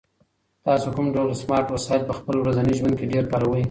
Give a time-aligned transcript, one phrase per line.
[0.65, 3.59] تاسو کوم ډول سمارټ وسایل په خپل ورځني ژوند کې ډېر کاروئ؟